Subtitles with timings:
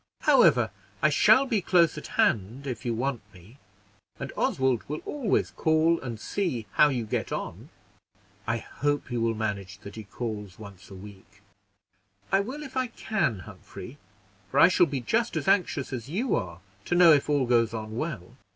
[0.21, 0.71] However,
[1.03, 3.59] I shall be close at hand if you want me,
[4.19, 7.69] and Oswald will always call and see how you get on."
[8.47, 11.43] "I hope you will manage that he calls once a week."
[12.31, 13.99] "I will if I can, Humphrey,
[14.49, 17.71] for I shall be just as anxious as you are to know if all goes
[17.71, 18.35] on well.